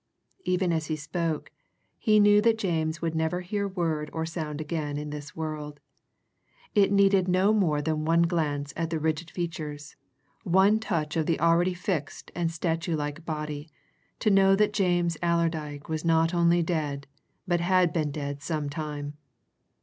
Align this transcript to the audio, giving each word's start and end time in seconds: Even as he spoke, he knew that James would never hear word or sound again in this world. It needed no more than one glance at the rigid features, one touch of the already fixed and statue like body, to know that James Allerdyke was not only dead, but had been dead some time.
Even 0.45 0.73
as 0.73 0.87
he 0.87 0.95
spoke, 0.95 1.51
he 1.99 2.19
knew 2.19 2.41
that 2.41 2.57
James 2.57 3.03
would 3.03 3.13
never 3.13 3.41
hear 3.41 3.67
word 3.67 4.09
or 4.11 4.25
sound 4.25 4.59
again 4.59 4.97
in 4.97 5.11
this 5.11 5.35
world. 5.35 5.79
It 6.73 6.91
needed 6.91 7.27
no 7.27 7.53
more 7.53 7.83
than 7.83 8.03
one 8.03 8.23
glance 8.23 8.73
at 8.75 8.89
the 8.89 8.97
rigid 8.97 9.29
features, 9.29 9.95
one 10.43 10.79
touch 10.79 11.15
of 11.15 11.27
the 11.27 11.39
already 11.39 11.75
fixed 11.75 12.31
and 12.33 12.49
statue 12.49 12.95
like 12.95 13.25
body, 13.25 13.69
to 14.21 14.31
know 14.31 14.55
that 14.55 14.73
James 14.73 15.17
Allerdyke 15.21 15.87
was 15.87 16.03
not 16.03 16.33
only 16.33 16.63
dead, 16.63 17.05
but 17.47 17.59
had 17.61 17.93
been 17.93 18.09
dead 18.09 18.41
some 18.41 18.71
time. 18.71 19.13